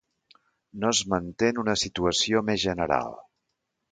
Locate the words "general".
2.65-3.15